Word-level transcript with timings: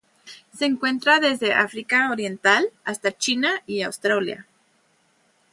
Se 0.57 0.65
encuentra 0.65 1.19
desde 1.19 1.53
África 1.53 2.09
Oriental 2.11 2.71
hasta 2.85 3.15
China 3.15 3.61
y 3.67 3.83
Australia. 3.83 4.47